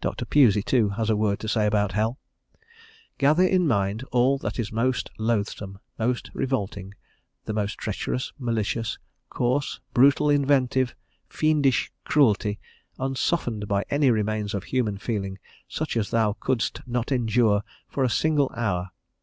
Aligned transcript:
Dr. 0.00 0.24
Pusey, 0.24 0.62
too, 0.62 0.88
has 0.96 1.10
a 1.10 1.14
word 1.14 1.38
to 1.40 1.46
say 1.46 1.66
about 1.66 1.92
hell: 1.92 2.18
"Gather 3.18 3.44
in 3.44 3.66
mind 3.68 4.02
all 4.10 4.38
that 4.38 4.58
is 4.58 4.72
most 4.72 5.10
loathsome, 5.18 5.78
most 5.98 6.30
revolting 6.32 6.94
the 7.44 7.52
most 7.52 7.76
treacherous, 7.76 8.32
malicious, 8.38 8.96
coarse, 9.28 9.78
brutal, 9.92 10.30
inventive, 10.30 10.94
fiendish 11.28 11.92
cruelty, 12.06 12.60
unsoftened 12.98 13.68
by 13.68 13.84
any 13.90 14.10
remains 14.10 14.54
of 14.54 14.64
human 14.64 14.96
feeling, 14.96 15.36
such 15.68 15.98
as 15.98 16.08
thou 16.10 16.32
couldst 16.32 16.80
not 16.86 17.12
endure 17.12 17.62
for 17.86 18.04
a 18.04 18.08
single 18.08 18.50
hour.... 18.56 18.90